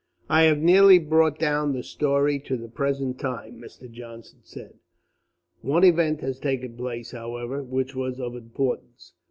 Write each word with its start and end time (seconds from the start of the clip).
"I 0.31 0.45
have 0.45 0.57
nearly 0.57 0.97
brought 0.97 1.37
down 1.37 1.73
the 1.73 1.83
story 1.83 2.39
to 2.47 2.57
the 2.57 2.67
present 2.67 3.19
time," 3.19 3.61
Mr. 3.61 3.87
Johnson 3.87 4.39
said. 4.41 4.79
"One 5.61 5.83
event 5.83 6.21
has 6.21 6.39
taken 6.39 6.75
place, 6.75 7.11
however, 7.11 7.61
which 7.61 7.95
was 7.95 8.19
of 8.19 8.35
importance. 8.35 9.13